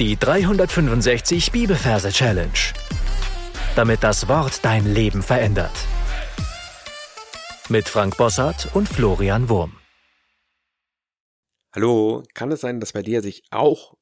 Die 0.00 0.16
365 0.16 1.52
Bibelverse 1.52 2.10
Challenge. 2.10 2.50
Damit 3.76 4.02
das 4.02 4.26
Wort 4.26 4.64
dein 4.64 4.92
Leben 4.92 5.22
verändert. 5.22 5.70
Mit 7.68 7.88
Frank 7.88 8.16
Bossart 8.16 8.74
und 8.74 8.88
Florian 8.88 9.48
Wurm. 9.48 9.76
Hallo, 11.72 12.24
kann 12.34 12.50
es 12.50 12.62
sein, 12.62 12.80
dass 12.80 12.92
bei 12.92 13.02
dir 13.02 13.22
sich 13.22 13.44
auch 13.50 13.94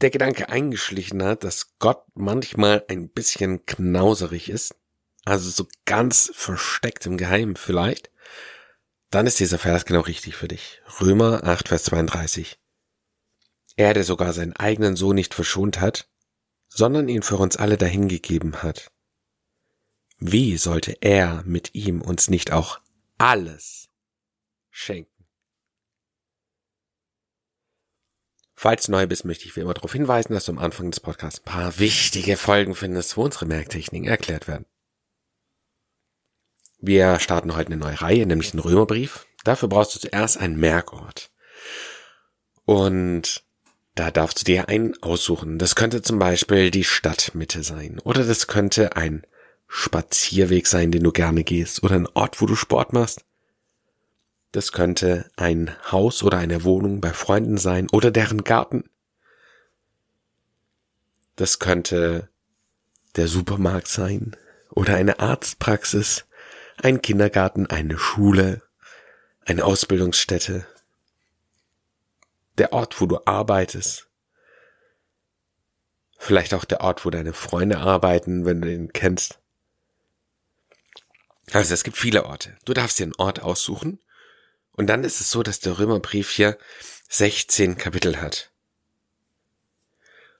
der 0.00 0.10
Gedanke 0.10 0.48
eingeschlichen 0.48 1.22
hat, 1.22 1.44
dass 1.44 1.78
Gott 1.78 2.02
manchmal 2.14 2.84
ein 2.88 3.08
bisschen 3.08 3.64
knauserig 3.64 4.50
ist? 4.50 4.74
Also 5.24 5.50
so 5.50 5.68
ganz 5.84 6.32
versteckt 6.34 7.06
im 7.06 7.16
Geheimen 7.16 7.54
vielleicht? 7.54 8.10
Dann 9.10 9.28
ist 9.28 9.38
dieser 9.38 9.60
Vers 9.60 9.84
genau 9.84 10.00
richtig 10.00 10.34
für 10.34 10.48
dich. 10.48 10.82
Römer 11.00 11.44
8, 11.44 11.68
Vers 11.68 11.84
32. 11.84 12.58
Er, 13.76 13.94
der 13.94 14.04
sogar 14.04 14.32
seinen 14.32 14.54
eigenen 14.54 14.96
Sohn 14.96 15.16
nicht 15.16 15.34
verschont 15.34 15.80
hat, 15.80 16.08
sondern 16.68 17.08
ihn 17.08 17.22
für 17.22 17.36
uns 17.36 17.56
alle 17.56 17.76
dahingegeben 17.76 18.62
hat. 18.62 18.90
Wie 20.18 20.56
sollte 20.56 20.96
er 21.00 21.42
mit 21.44 21.74
ihm 21.74 22.00
uns 22.00 22.30
nicht 22.30 22.52
auch 22.52 22.80
alles 23.18 23.88
schenken? 24.70 25.10
Falls 28.54 28.84
du 28.84 28.92
neu 28.92 29.08
bist, 29.08 29.24
möchte 29.24 29.46
ich 29.46 29.56
wie 29.56 29.60
immer 29.60 29.74
darauf 29.74 29.92
hinweisen, 29.92 30.34
dass 30.34 30.44
du 30.44 30.52
am 30.52 30.58
Anfang 30.58 30.90
des 30.90 31.00
Podcasts 31.00 31.40
ein 31.40 31.44
paar 31.44 31.78
wichtige 31.80 32.36
Folgen 32.36 32.76
findest, 32.76 33.16
wo 33.16 33.24
unsere 33.24 33.46
Merktechniken 33.46 34.06
erklärt 34.06 34.46
werden. 34.46 34.66
Wir 36.78 37.18
starten 37.18 37.56
heute 37.56 37.72
eine 37.72 37.78
neue 37.78 38.00
Reihe, 38.00 38.24
nämlich 38.24 38.52
den 38.52 38.60
Römerbrief. 38.60 39.26
Dafür 39.42 39.68
brauchst 39.68 39.96
du 39.96 39.98
zuerst 39.98 40.38
einen 40.38 40.56
Merkort. 40.56 41.32
Und 42.64 43.44
da 43.94 44.10
darfst 44.10 44.40
du 44.40 44.44
dir 44.44 44.68
einen 44.68 45.00
aussuchen. 45.02 45.58
Das 45.58 45.74
könnte 45.74 46.02
zum 46.02 46.18
Beispiel 46.18 46.70
die 46.70 46.84
Stadtmitte 46.84 47.62
sein. 47.62 47.98
Oder 48.04 48.24
das 48.24 48.46
könnte 48.46 48.96
ein 48.96 49.22
Spazierweg 49.68 50.66
sein, 50.66 50.90
den 50.90 51.02
du 51.02 51.12
gerne 51.12 51.44
gehst. 51.44 51.82
Oder 51.82 51.96
ein 51.96 52.08
Ort, 52.14 52.40
wo 52.40 52.46
du 52.46 52.56
Sport 52.56 52.92
machst. 52.92 53.24
Das 54.50 54.72
könnte 54.72 55.30
ein 55.36 55.74
Haus 55.90 56.22
oder 56.22 56.38
eine 56.38 56.64
Wohnung 56.64 57.00
bei 57.00 57.12
Freunden 57.12 57.58
sein. 57.58 57.88
Oder 57.90 58.10
deren 58.10 58.44
Garten. 58.44 58.84
Das 61.36 61.58
könnte 61.58 62.28
der 63.16 63.28
Supermarkt 63.28 63.88
sein. 63.88 64.36
Oder 64.70 64.96
eine 64.96 65.20
Arztpraxis. 65.20 66.24
Ein 66.78 67.02
Kindergarten, 67.02 67.66
eine 67.66 67.98
Schule. 67.98 68.62
Eine 69.44 69.64
Ausbildungsstätte 69.64 70.66
der 72.58 72.72
Ort, 72.72 73.00
wo 73.00 73.06
du 73.06 73.18
arbeitest. 73.24 74.08
Vielleicht 76.18 76.54
auch 76.54 76.64
der 76.64 76.80
Ort, 76.82 77.04
wo 77.04 77.10
deine 77.10 77.32
Freunde 77.32 77.78
arbeiten, 77.78 78.44
wenn 78.44 78.60
du 78.60 78.68
den 78.68 78.92
kennst. 78.92 79.40
Also 81.52 81.74
es 81.74 81.84
gibt 81.84 81.96
viele 81.96 82.24
Orte. 82.24 82.56
Du 82.64 82.72
darfst 82.74 82.98
dir 82.98 83.04
einen 83.04 83.16
Ort 83.16 83.40
aussuchen. 83.40 83.98
Und 84.72 84.86
dann 84.86 85.04
ist 85.04 85.20
es 85.20 85.30
so, 85.30 85.42
dass 85.42 85.60
der 85.60 85.78
Römerbrief 85.78 86.30
hier 86.30 86.56
16 87.08 87.76
Kapitel 87.76 88.20
hat. 88.20 88.52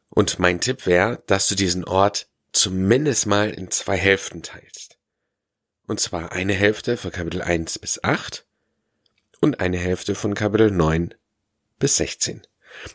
Und 0.09 0.39
mein 0.39 0.61
Tipp 0.61 0.87
wäre, 0.87 1.23
dass 1.27 1.49
du 1.49 1.55
diesen 1.55 1.85
Ort 1.85 2.29
zumindest 2.53 3.27
mal 3.27 3.51
in 3.51 3.71
zwei 3.71 3.97
Hälften 3.97 4.43
teilst. 4.43 4.99
Und 5.87 6.01
zwar 6.01 6.33
eine 6.33 6.55
Hälfte 6.55 6.97
von 6.97 7.11
Kapitel 7.11 7.43
1 7.43 7.79
bis 7.79 8.03
8 8.05 8.47
und 9.41 9.61
eine 9.61 9.79
Hälfte 9.79 10.15
von 10.15 10.35
Kapitel 10.35 10.71
9 10.71 11.15
bis 11.83 11.97
16. 11.97 12.43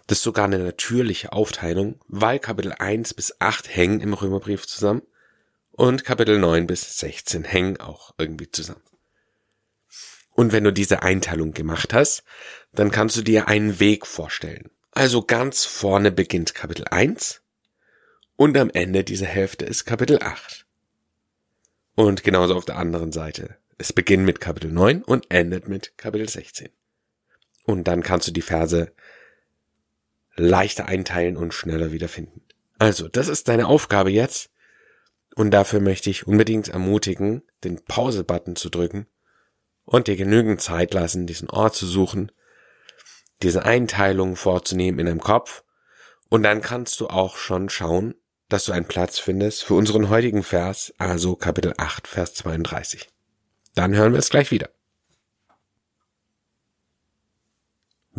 Das 0.08 0.20
ist 0.20 0.24
sogar 0.24 0.46
eine 0.46 0.60
natürliche 0.60 1.34
Aufteilung, 1.34 2.00
weil 2.08 2.40
Kapitel 2.40 2.72
1 2.72 3.16
bis 3.16 3.36
8 3.42 3.76
hängen 3.76 4.00
im 4.00 4.14
Römerbrief 4.14 4.66
zusammen 4.66 5.02
und 5.74 6.06
Kapitel 6.06 6.40
9 6.40 6.68
bis 6.68 6.98
16 6.98 7.44
hängen 7.44 7.82
auch 7.82 8.14
irgendwie 8.18 8.50
zusammen. 8.50 8.82
Und 10.32 10.54
wenn 10.54 10.64
du 10.64 10.72
diese 10.72 11.04
Einteilung 11.04 11.52
gemacht 11.52 11.94
hast, 11.94 12.24
dann 12.72 12.90
kannst 12.90 13.18
du 13.18 13.24
dir 13.24 13.50
einen 13.50 13.82
Weg 13.82 14.08
vorstellen. 14.08 14.72
Also 14.92 15.22
ganz 15.22 15.66
vorne 15.66 16.10
beginnt 16.10 16.56
Kapitel 16.56 16.86
1 16.88 17.42
und 18.38 18.58
am 18.58 18.70
Ende 18.70 19.04
dieser 19.04 19.26
Hälfte 19.26 19.66
ist 19.66 19.84
Kapitel 19.84 20.20
8. 20.24 20.66
Und 21.96 22.24
genauso 22.24 22.56
auf 22.56 22.64
der 22.64 22.78
anderen 22.78 23.12
Seite. 23.12 23.58
Es 23.78 23.92
beginnt 23.92 24.24
mit 24.24 24.40
Kapitel 24.40 24.72
9 24.72 25.04
und 25.04 25.26
endet 25.30 25.68
mit 25.68 25.98
Kapitel 25.98 26.30
16. 26.30 26.70
Und 27.68 27.84
dann 27.90 28.02
kannst 28.02 28.28
du 28.28 28.32
die 28.32 28.42
Verse 28.42 28.94
leichter 30.38 30.86
einteilen 30.86 31.36
und 31.36 31.54
schneller 31.54 31.92
wiederfinden. 31.92 32.42
Also, 32.80 33.10
das 33.10 33.28
ist 33.28 33.50
deine 33.50 33.68
Aufgabe 33.68 34.10
jetzt. 34.10 34.50
Und 35.36 35.52
dafür 35.52 35.82
möchte 35.82 36.10
ich 36.10 36.26
unbedingt 36.26 36.70
ermutigen, 36.70 37.44
den 37.66 37.84
Pause-Button 37.84 38.56
zu 38.56 38.70
drücken 38.70 39.06
und 39.84 40.08
dir 40.08 40.16
genügend 40.16 40.62
Zeit 40.62 40.94
lassen, 40.94 41.28
diesen 41.28 41.50
Ort 41.50 41.76
zu 41.76 41.86
suchen, 41.86 42.32
diese 43.44 43.64
Einteilung 43.66 44.38
vorzunehmen 44.38 45.00
in 45.00 45.06
deinem 45.06 45.22
Kopf. 45.22 45.64
Und 46.30 46.44
dann 46.44 46.62
kannst 46.62 47.02
du 47.02 47.08
auch 47.08 47.36
schon 47.36 47.70
schauen, 47.70 48.16
dass 48.48 48.64
du 48.64 48.72
einen 48.72 48.88
Platz 48.88 49.20
findest 49.20 49.66
für 49.66 49.74
unseren 49.74 50.10
heutigen 50.10 50.42
Vers, 50.42 50.94
also 50.98 51.36
Kapitel 51.36 51.74
8, 51.78 52.08
Vers 52.08 52.34
32. 52.36 53.10
Dann 53.76 53.94
hören 53.94 54.14
wir 54.14 54.20
es 54.20 54.30
gleich 54.30 54.52
wieder. 54.52 54.70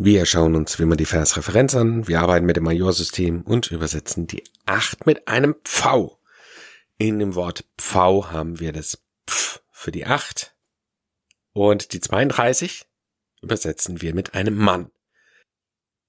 Wir 0.01 0.25
schauen 0.25 0.55
uns 0.55 0.79
wie 0.79 0.83
immer 0.83 0.95
die 0.95 1.03
Versreferenz 1.03 1.75
an, 1.75 2.07
wir 2.07 2.21
arbeiten 2.21 2.45
mit 2.45 2.55
dem 2.55 2.63
Majorsystem 2.63 3.41
und 3.41 3.69
übersetzen 3.69 4.27
die 4.27 4.45
8 4.65 5.05
mit 5.05 5.27
einem 5.27 5.55
Pfau. 5.65 6.17
In 6.97 7.19
dem 7.19 7.35
Wort 7.35 7.65
Pfau 7.77 8.31
haben 8.31 8.61
wir 8.61 8.71
das 8.71 9.03
Pf 9.29 9.61
für 9.71 9.91
die 9.91 10.05
8 10.05 10.55
und 11.51 11.91
die 11.91 11.99
32 11.99 12.85
übersetzen 13.41 14.01
wir 14.01 14.15
mit 14.15 14.35
einem 14.35 14.55
Mann. 14.55 14.89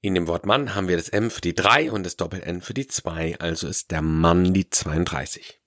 In 0.03 0.15
dem 0.15 0.29
Wort 0.29 0.47
Mann 0.47 0.77
haben 0.77 0.87
wir 0.87 0.97
das 0.97 1.09
M 1.09 1.29
für 1.29 1.41
die 1.41 1.57
3 1.57 1.91
und 1.91 2.05
das 2.05 2.17
Doppel-N 2.17 2.61
für 2.61 2.75
die 2.75 2.87
2, 2.87 3.41
also 3.41 3.67
ist 3.67 3.91
der 3.91 4.03
Mann 4.03 4.55
die 4.55 4.71
32. 4.71 5.61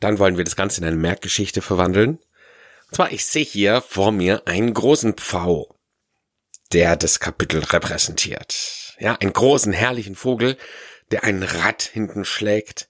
Dann 0.00 0.18
wollen 0.18 0.36
wir 0.36 0.44
das 0.44 0.54
Ganze 0.54 0.82
in 0.82 0.86
eine 0.86 0.96
Merkgeschichte 0.96 1.62
verwandeln 1.62 2.18
zwar, 2.92 3.12
ich 3.12 3.24
sehe 3.24 3.44
hier 3.44 3.80
vor 3.80 4.12
mir 4.12 4.46
einen 4.46 4.72
großen 4.74 5.14
Pfau, 5.14 5.74
der 6.72 6.96
das 6.96 7.20
Kapitel 7.20 7.62
repräsentiert. 7.62 8.96
Ja, 8.98 9.14
einen 9.14 9.32
großen, 9.32 9.72
herrlichen 9.72 10.14
Vogel, 10.14 10.56
der 11.10 11.24
ein 11.24 11.42
Rad 11.42 11.82
hinten 11.82 12.24
schlägt 12.24 12.88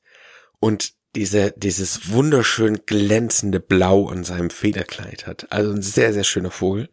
und 0.59 0.93
diese, 1.15 1.53
dieses 1.57 2.11
wunderschön 2.11 2.85
glänzende 2.87 3.61
Blau 3.61 4.09
an 4.09 4.25
seinem 4.25 4.51
Federkleid 4.51 5.27
hat. 5.27 5.51
Also 5.51 5.73
ein 5.73 5.83
sehr, 5.83 6.13
sehr 6.13 6.25
schöner 6.25 6.51
Vogel. 6.51 6.91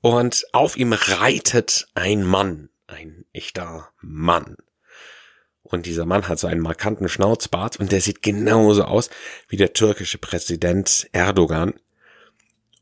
Und 0.00 0.46
auf 0.52 0.76
ihm 0.76 0.92
reitet 0.92 1.88
ein 1.94 2.22
Mann, 2.22 2.68
ein 2.86 3.24
echter 3.32 3.90
Mann. 4.00 4.56
Und 5.62 5.86
dieser 5.86 6.06
Mann 6.06 6.28
hat 6.28 6.38
so 6.38 6.46
einen 6.46 6.60
markanten 6.60 7.08
Schnauzbart 7.08 7.80
und 7.80 7.90
der 7.90 8.00
sieht 8.00 8.22
genauso 8.22 8.84
aus 8.84 9.10
wie 9.48 9.56
der 9.56 9.72
türkische 9.72 10.18
Präsident 10.18 11.08
Erdogan. 11.12 11.74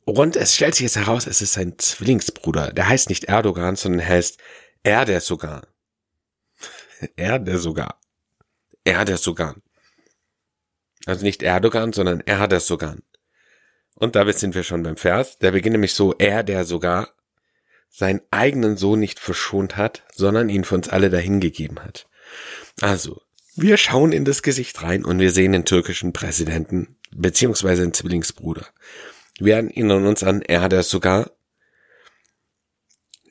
Und 0.04 0.37
es 0.37 0.54
stellt 0.54 0.75
sich 0.75 0.84
jetzt 0.84 0.97
heraus, 0.97 1.26
es 1.26 1.41
ist 1.41 1.54
sein 1.54 1.78
Zwillingsbruder. 1.78 2.72
Der 2.72 2.88
heißt 2.88 3.09
nicht 3.09 3.25
Erdogan, 3.25 3.76
sondern 3.76 4.06
heißt 4.06 4.38
er 4.82 5.04
der 5.04 5.20
sogar. 5.20 5.66
er 7.16 7.38
der 7.38 7.59
sogar. 7.59 8.00
Er 8.84 9.04
der 9.04 9.16
sogar. 9.16 9.56
Also 11.06 11.25
nicht 11.25 11.42
Erdogan, 11.42 11.92
sondern 11.92 12.20
er 12.20 12.48
der 12.48 12.60
sogar. 12.60 12.97
Und 13.94 14.16
damit 14.16 14.38
sind 14.38 14.54
wir 14.54 14.62
schon 14.62 14.82
beim 14.82 14.97
Vers. 14.97 15.38
Der 15.38 15.53
beginnt 15.53 15.72
nämlich 15.72 15.94
so, 15.94 16.15
er 16.15 16.42
der 16.42 16.65
sogar 16.65 17.15
seinen 17.88 18.21
eigenen 18.31 18.76
Sohn 18.76 18.98
nicht 18.98 19.21
verschont 19.21 19.76
hat, 19.76 20.03
sondern 20.12 20.48
ihn 20.48 20.65
für 20.65 20.74
uns 20.74 20.89
alle 20.89 21.10
dahingegeben 21.10 21.83
hat. 21.84 22.09
Also, 22.80 23.22
wir 23.54 23.77
schauen 23.77 24.10
in 24.10 24.24
das 24.24 24.42
Gesicht 24.42 24.83
rein 24.83 25.04
und 25.04 25.21
wir 25.21 25.30
sehen 25.30 25.53
den 25.53 25.65
türkischen 25.65 26.12
Präsidenten, 26.12 26.97
beziehungsweise 27.12 27.83
den 27.83 27.95
Zwillingsbruder. 27.95 28.66
Wir 29.39 29.57
erinnern 29.57 30.07
uns 30.07 30.22
an 30.22 30.42
er, 30.42 30.69
der 30.69 30.83
sogar, 30.83 31.31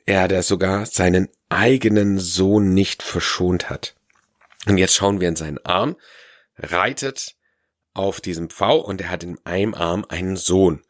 er, 0.06 0.28
der 0.28 0.42
sogar 0.42 0.86
seinen 0.86 1.28
eigenen 1.48 2.18
Sohn 2.18 2.74
nicht 2.74 3.02
verschont 3.02 3.70
hat. 3.70 3.94
Und 4.66 4.78
jetzt 4.78 4.94
schauen 4.94 5.20
wir 5.20 5.28
in 5.28 5.36
seinen 5.36 5.64
Arm, 5.64 5.96
reitet 6.56 7.36
auf 7.94 8.20
diesem 8.20 8.50
Pfau 8.50 8.78
und 8.78 9.00
er 9.00 9.10
hat 9.10 9.22
in 9.22 9.38
einem 9.44 9.74
Arm 9.74 10.04
einen 10.08 10.36
Sohn. 10.36 10.82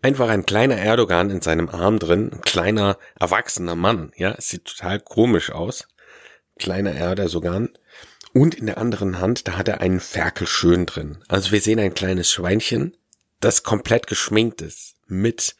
Einfach 0.00 0.28
ein 0.28 0.46
kleiner 0.46 0.76
Erdogan 0.76 1.30
in 1.30 1.40
seinem 1.40 1.68
Arm 1.68 1.98
drin, 2.00 2.30
ein 2.32 2.40
kleiner 2.40 2.98
erwachsener 3.20 3.76
Mann, 3.76 4.12
ja, 4.16 4.32
es 4.32 4.48
sieht 4.48 4.64
total 4.64 4.98
komisch 4.98 5.50
aus. 5.52 5.86
Kleiner 6.58 6.92
Erdogan. 6.92 7.70
Und 8.32 8.54
in 8.54 8.66
der 8.66 8.78
anderen 8.78 9.20
Hand, 9.20 9.46
da 9.46 9.56
hat 9.56 9.68
er 9.68 9.80
einen 9.80 10.00
Ferkel 10.00 10.46
schön 10.46 10.86
drin. 10.86 11.22
Also 11.28 11.52
wir 11.52 11.60
sehen 11.60 11.78
ein 11.78 11.94
kleines 11.94 12.30
Schweinchen, 12.32 12.96
das 13.44 13.62
komplett 13.62 14.06
geschminkt 14.06 14.62
ist 14.62 14.96
mit 15.06 15.56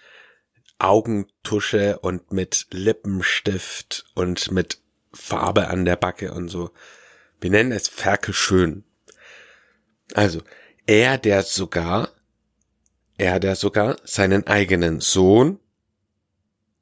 Augentusche 0.79 1.99
und 1.99 2.32
mit 2.32 2.67
Lippenstift 2.70 4.06
und 4.14 4.50
mit 4.50 4.81
Farbe 5.12 5.69
an 5.69 5.84
der 5.84 5.96
Backe 5.96 6.32
und 6.32 6.49
so. 6.49 6.70
Wir 7.40 7.50
nennen 7.50 7.73
es 7.73 7.88
Ferkelschön. 7.88 8.84
Also, 10.14 10.43
er, 10.87 11.19
der 11.19 11.43
sogar, 11.43 12.11
er, 13.19 13.40
der 13.40 13.56
sogar 13.56 13.96
seinen 14.05 14.46
eigenen 14.46 15.00
Sohn 15.00 15.58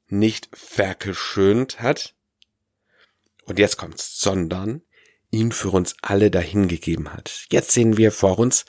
nicht 0.07 0.49
vergeschönt 0.53 1.81
hat, 1.81 2.15
und 3.45 3.59
jetzt 3.59 3.77
kommt's, 3.77 4.19
sondern 4.19 4.81
ihn 5.31 5.51
für 5.51 5.69
uns 5.69 5.95
alle 6.01 6.29
dahingegeben 6.29 7.13
hat. 7.13 7.45
Jetzt 7.49 7.71
sehen 7.71 7.97
wir 7.97 8.11
vor 8.11 8.37
uns 8.37 8.65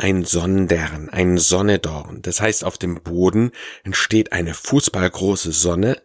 ein 0.00 0.24
Sonnendern, 0.24 1.10
ein 1.10 1.36
Sonnedorn. 1.36 2.22
Das 2.22 2.40
heißt, 2.40 2.64
auf 2.64 2.78
dem 2.78 3.02
Boden 3.02 3.52
entsteht 3.84 4.32
eine 4.32 4.54
fußballgroße 4.54 5.52
Sonne, 5.52 6.00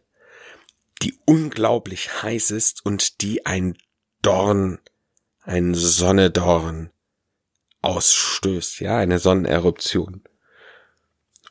die 1.02 1.18
unglaublich 1.26 2.22
heiß 2.22 2.52
ist 2.52 2.86
und 2.86 3.22
die 3.22 3.46
ein 3.46 3.78
Dorn, 4.22 4.80
ein 5.44 5.74
Sonnedorn 5.76 6.90
ausstößt, 7.82 8.82
ja, 8.82 8.98
eine 8.98 9.20
Sonneneruption. 9.20 10.24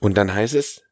Und 0.00 0.18
dann 0.18 0.34
heißt 0.34 0.54
es, 0.54 0.82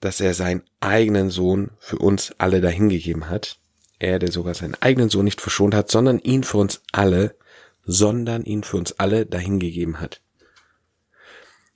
dass 0.00 0.20
er 0.20 0.32
seinen 0.32 0.62
eigenen 0.80 1.28
Sohn 1.28 1.72
für 1.78 1.98
uns 1.98 2.34
alle 2.38 2.62
dahingegeben 2.62 3.28
hat. 3.28 3.58
Er, 3.98 4.18
der 4.18 4.32
sogar 4.32 4.54
seinen 4.54 4.76
eigenen 4.80 5.10
Sohn 5.10 5.24
nicht 5.24 5.42
verschont 5.42 5.74
hat, 5.74 5.90
sondern 5.90 6.18
ihn 6.18 6.42
für 6.42 6.56
uns 6.56 6.82
alle, 6.90 7.36
sondern 7.84 8.44
ihn 8.44 8.62
für 8.62 8.76
uns 8.76 8.92
alle 8.98 9.26
dahingegeben 9.26 10.00
hat. 10.00 10.22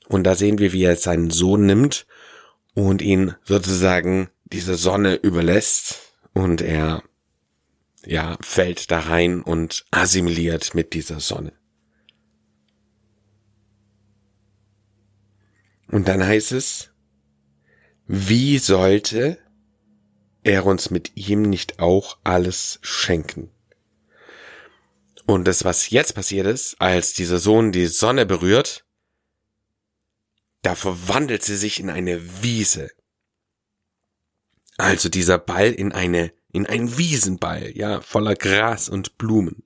Und 0.08 0.24
da 0.24 0.34
sehen 0.34 0.58
wir, 0.58 0.72
wie 0.72 0.84
er 0.84 0.96
seinen 0.96 1.30
Sohn 1.30 1.66
nimmt 1.66 2.06
und 2.74 3.02
ihn 3.02 3.34
sozusagen 3.42 4.28
diese 4.44 4.76
Sonne 4.76 5.16
überlässt 5.16 6.14
und 6.32 6.60
er 6.60 7.02
ja 8.04 8.38
fällt 8.40 8.90
da 8.90 9.00
rein 9.00 9.42
und 9.42 9.84
assimiliert 9.90 10.74
mit 10.74 10.92
dieser 10.94 11.18
Sonne. 11.18 11.52
Und 15.88 16.08
dann 16.08 16.24
heißt 16.24 16.52
es, 16.52 16.90
wie 18.06 18.58
sollte 18.58 19.38
er 20.42 20.66
uns 20.66 20.90
mit 20.90 21.16
ihm 21.16 21.42
nicht 21.42 21.80
auch 21.80 22.18
alles 22.22 22.78
schenken? 22.82 23.50
Und 25.26 25.46
das, 25.46 25.64
was 25.64 25.90
jetzt 25.90 26.14
passiert 26.14 26.46
ist, 26.46 26.80
als 26.80 27.12
dieser 27.12 27.38
Sohn 27.38 27.72
die 27.72 27.86
Sonne 27.86 28.26
berührt, 28.26 28.84
da 30.62 30.76
verwandelt 30.76 31.42
sie 31.42 31.56
sich 31.56 31.80
in 31.80 31.90
eine 31.90 32.42
Wiese. 32.42 32.90
Also 34.76 35.08
dieser 35.08 35.38
Ball 35.38 35.72
in 35.72 35.92
eine, 35.92 36.32
in 36.52 36.66
einen 36.66 36.96
Wiesenball, 36.96 37.76
ja, 37.76 38.00
voller 38.00 38.36
Gras 38.36 38.88
und 38.88 39.18
Blumen. 39.18 39.64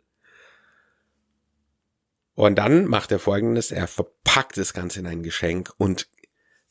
Und 2.34 2.56
dann 2.56 2.86
macht 2.86 3.12
er 3.12 3.18
folgendes, 3.18 3.70
er 3.70 3.86
verpackt 3.86 4.56
das 4.56 4.72
Ganze 4.72 5.00
in 5.00 5.06
ein 5.06 5.22
Geschenk 5.22 5.74
und 5.76 6.08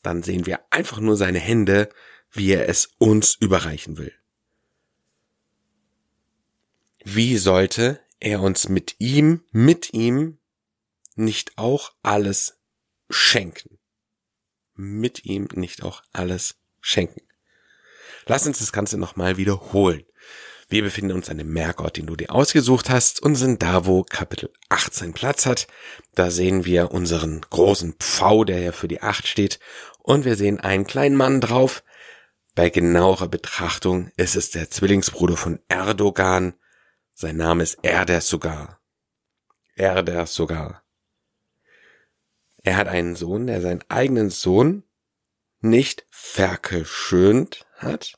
dann 0.02 0.24
sehen 0.24 0.46
wir 0.46 0.60
einfach 0.70 0.98
nur 0.98 1.16
seine 1.16 1.38
Hände, 1.38 1.90
wie 2.32 2.50
er 2.52 2.68
es 2.68 2.90
uns 2.98 3.34
überreichen 3.34 3.98
will. 3.98 4.12
Wie 7.04 7.36
sollte 7.36 8.00
er 8.20 8.42
uns 8.42 8.68
mit 8.68 8.96
ihm, 8.98 9.42
mit 9.50 9.92
ihm 9.92 10.38
nicht 11.16 11.58
auch 11.58 11.92
alles 12.02 12.60
schenken? 13.08 13.78
Mit 14.74 15.24
ihm 15.24 15.48
nicht 15.54 15.82
auch 15.82 16.02
alles 16.12 16.56
schenken. 16.80 17.22
Lass 18.26 18.46
uns 18.46 18.58
das 18.58 18.72
Ganze 18.72 18.98
nochmal 18.98 19.36
wiederholen. 19.36 20.04
Wir 20.68 20.84
befinden 20.84 21.16
uns 21.16 21.28
an 21.28 21.38
dem 21.38 21.52
Merkort, 21.52 21.96
den 21.96 22.06
du 22.06 22.14
dir 22.14 22.30
ausgesucht 22.32 22.90
hast 22.90 23.20
und 23.20 23.34
sind 23.34 23.60
da, 23.60 23.86
wo 23.86 24.04
Kapitel 24.04 24.52
18 24.68 25.12
Platz 25.12 25.44
hat. 25.44 25.66
Da 26.14 26.30
sehen 26.30 26.64
wir 26.64 26.92
unseren 26.92 27.40
großen 27.40 27.94
Pfau, 27.94 28.44
der 28.44 28.60
ja 28.60 28.72
für 28.72 28.86
die 28.86 29.02
8 29.02 29.26
steht 29.26 29.58
und 29.98 30.24
wir 30.24 30.36
sehen 30.36 30.60
einen 30.60 30.86
kleinen 30.86 31.16
Mann 31.16 31.40
drauf. 31.40 31.82
Bei 32.54 32.70
genauerer 32.70 33.26
Betrachtung 33.26 34.12
ist 34.16 34.36
es 34.36 34.50
der 34.50 34.70
Zwillingsbruder 34.70 35.36
von 35.36 35.58
Erdogan. 35.68 36.54
Sein 37.20 37.36
Name 37.36 37.64
ist 37.64 37.80
Erder 37.82 38.22
sogar. 38.22 38.80
Erder 39.74 40.24
sogar. 40.24 40.82
Er 42.62 42.78
hat 42.78 42.88
einen 42.88 43.14
Sohn, 43.14 43.46
der 43.46 43.60
seinen 43.60 43.84
eigenen 43.90 44.30
Sohn 44.30 44.84
nicht 45.60 46.06
vergeschönt 46.08 47.66
hat. 47.74 48.14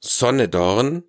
Sonnedorn 0.00 1.04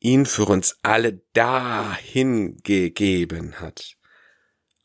ihn 0.00 0.26
für 0.26 0.46
uns 0.46 0.80
alle 0.82 1.22
dahin 1.34 2.56
gegeben 2.64 3.60
hat. 3.60 3.96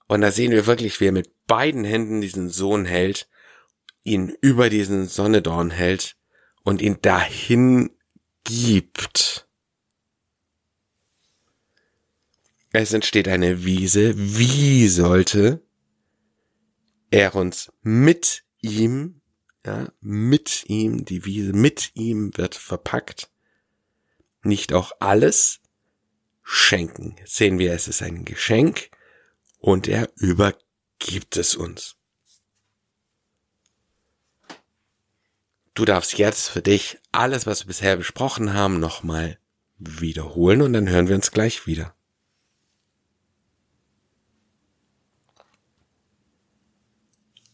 Und 0.08 0.22
da 0.22 0.32
sehen 0.32 0.52
wir 0.52 0.68
wirklich, 0.68 1.00
wie 1.00 1.08
er 1.08 1.14
mit 1.14 1.48
beiden 1.48 1.84
Händen 1.84 2.22
diesen 2.22 2.50
Sohn 2.50 2.86
hält, 2.86 3.28
ihn 4.04 4.38
über 4.40 4.70
diesen 4.70 5.08
Sonnedorn 5.08 5.72
hält 5.72 6.16
und 6.62 6.84
ihn 6.84 7.02
dahin 7.02 7.90
gibt. 8.44 9.45
Es 12.78 12.92
entsteht 12.92 13.30
eine 13.30 13.64
Wiese. 13.64 14.14
Wie 14.18 14.90
sollte 14.90 15.62
er 17.10 17.34
uns 17.34 17.72
mit 17.82 18.44
ihm, 18.60 19.22
ja, 19.66 19.88
mit 20.02 20.66
ihm, 20.68 21.06
die 21.06 21.24
Wiese 21.24 21.54
mit 21.54 21.92
ihm 21.94 22.36
wird 22.36 22.54
verpackt, 22.54 23.30
nicht 24.44 24.74
auch 24.74 24.92
alles 25.00 25.62
schenken. 26.44 27.16
sehen 27.24 27.60
wir, 27.60 27.72
es 27.72 27.88
ist 27.88 28.02
ein 28.02 28.26
Geschenk 28.26 28.92
und 29.60 29.88
er 29.88 30.10
übergibt 30.18 31.38
es 31.38 31.56
uns. 31.56 31.96
Du 35.74 35.86
darfst 35.86 36.18
jetzt 36.18 36.50
für 36.50 36.62
dich 36.62 36.98
alles, 37.14 37.46
was 37.46 37.62
wir 37.62 37.68
bisher 37.68 37.96
besprochen 37.96 38.54
haben, 38.54 38.82
nochmal 38.82 39.40
wiederholen 39.78 40.62
und 40.62 40.74
dann 40.74 40.90
hören 40.90 41.08
wir 41.08 41.16
uns 41.16 41.32
gleich 41.32 41.66
wieder. 41.66 41.95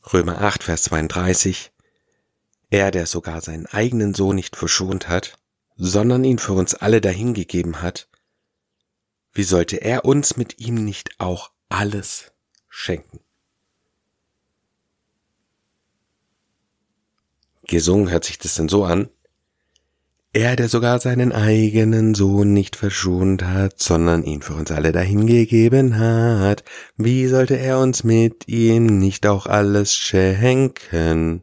Römer 0.03 0.41
8, 0.41 0.63
Vers 0.63 0.83
32 0.83 1.71
Er, 2.69 2.91
der 2.91 3.05
sogar 3.05 3.41
seinen 3.41 3.67
eigenen 3.67 4.13
Sohn 4.13 4.35
nicht 4.35 4.55
verschont 4.55 5.07
hat, 5.07 5.37
sondern 5.75 6.23
ihn 6.23 6.39
für 6.39 6.53
uns 6.53 6.73
alle 6.73 7.01
dahingegeben 7.01 7.81
hat, 7.81 8.09
wie 9.31 9.43
sollte 9.43 9.77
er 9.77 10.03
uns 10.03 10.35
mit 10.37 10.59
ihm 10.59 10.75
nicht 10.75 11.19
auch 11.19 11.51
alles 11.69 12.31
schenken? 12.67 13.19
Gesungen 17.67 18.09
hört 18.09 18.25
sich 18.25 18.37
das 18.37 18.55
denn 18.55 18.67
so 18.67 18.83
an? 18.83 19.09
Er, 20.33 20.55
der 20.55 20.69
sogar 20.69 20.99
seinen 20.99 21.33
eigenen 21.33 22.15
Sohn 22.15 22.53
nicht 22.53 22.77
verschont 22.77 23.43
hat, 23.43 23.79
sondern 23.79 24.23
ihn 24.23 24.41
für 24.41 24.53
uns 24.53 24.71
alle 24.71 24.93
dahingegeben 24.93 25.99
hat, 25.99 26.63
wie 26.95 27.27
sollte 27.27 27.57
er 27.57 27.79
uns 27.79 28.05
mit 28.05 28.47
ihm 28.47 28.85
nicht 28.85 29.27
auch 29.27 29.45
alles 29.45 29.93
schenken? 29.93 31.41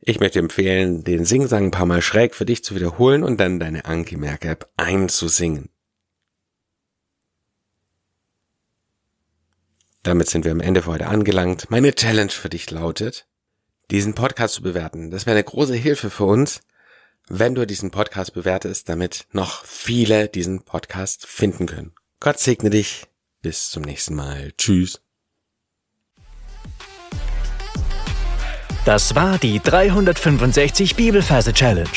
Ich 0.00 0.20
möchte 0.20 0.38
empfehlen, 0.38 1.02
den 1.02 1.24
Singsang 1.24 1.64
ein 1.64 1.70
paar 1.72 1.86
Mal 1.86 2.00
schräg 2.00 2.36
für 2.36 2.46
dich 2.46 2.62
zu 2.62 2.76
wiederholen 2.76 3.24
und 3.24 3.40
dann 3.40 3.58
deine 3.58 3.86
Anki 3.86 4.16
Merk 4.16 4.44
App 4.44 4.70
einzusingen. 4.76 5.70
Damit 10.04 10.30
sind 10.30 10.44
wir 10.44 10.52
am 10.52 10.60
Ende 10.60 10.82
für 10.82 10.92
heute 10.92 11.08
angelangt. 11.08 11.68
Meine 11.68 11.92
Challenge 11.92 12.30
für 12.30 12.48
dich 12.48 12.70
lautet, 12.70 13.26
diesen 13.90 14.14
Podcast 14.14 14.54
zu 14.54 14.62
bewerten. 14.62 15.10
Das 15.10 15.26
wäre 15.26 15.36
eine 15.36 15.44
große 15.44 15.74
Hilfe 15.74 16.10
für 16.10 16.24
uns, 16.24 16.60
wenn 17.28 17.54
du 17.54 17.66
diesen 17.66 17.90
Podcast 17.90 18.34
bewertest, 18.34 18.88
damit 18.88 19.26
noch 19.32 19.64
viele 19.64 20.28
diesen 20.28 20.62
Podcast 20.62 21.26
finden 21.26 21.66
können. 21.66 21.92
Gott 22.20 22.38
segne 22.38 22.70
dich. 22.70 23.06
Bis 23.42 23.70
zum 23.70 23.82
nächsten 23.82 24.14
Mal. 24.14 24.52
Tschüss. 24.56 25.00
Das 28.84 29.14
war 29.14 29.38
die 29.38 29.60
365 29.60 30.94
Bibelferse 30.94 31.52
Challenge. 31.52 31.88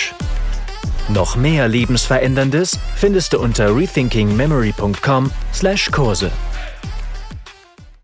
Noch 1.10 1.36
mehr 1.36 1.68
Lebensveränderndes 1.68 2.80
findest 2.96 3.34
du 3.34 3.40
unter 3.40 3.76
rethinkingmemory.com/Kurse. 3.76 6.32